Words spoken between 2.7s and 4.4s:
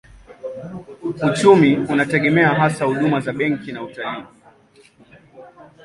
huduma za benki na utalii.